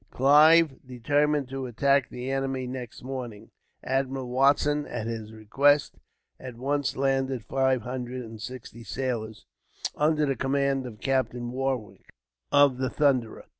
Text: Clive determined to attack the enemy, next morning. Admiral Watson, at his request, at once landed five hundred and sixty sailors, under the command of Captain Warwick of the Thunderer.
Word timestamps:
Clive 0.09 0.79
determined 0.83 1.47
to 1.49 1.67
attack 1.67 2.09
the 2.09 2.31
enemy, 2.31 2.65
next 2.65 3.03
morning. 3.03 3.51
Admiral 3.83 4.29
Watson, 4.29 4.87
at 4.87 5.05
his 5.05 5.31
request, 5.31 5.99
at 6.39 6.55
once 6.57 6.97
landed 6.97 7.45
five 7.45 7.83
hundred 7.83 8.25
and 8.25 8.41
sixty 8.41 8.83
sailors, 8.83 9.45
under 9.95 10.25
the 10.25 10.35
command 10.35 10.87
of 10.87 11.01
Captain 11.01 11.51
Warwick 11.51 12.09
of 12.51 12.77
the 12.79 12.89
Thunderer. 12.89 13.45